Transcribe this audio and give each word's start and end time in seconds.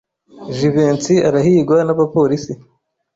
Jivency 0.57 1.15
arahigwa 1.27 1.77
n'abapolisi. 1.83 2.53